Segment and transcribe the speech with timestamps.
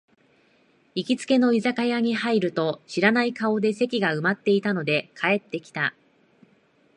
[0.95, 5.93] 行きつけの居酒屋に入ると、知らない顔で席が埋まってたので帰ってきた